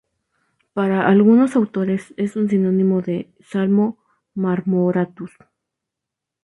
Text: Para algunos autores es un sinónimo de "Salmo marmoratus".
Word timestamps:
Para 0.73 1.07
algunos 1.07 1.55
autores 1.55 2.15
es 2.17 2.35
un 2.35 2.49
sinónimo 2.49 3.03
de 3.03 3.29
"Salmo 3.41 3.99
marmoratus". 4.33 5.29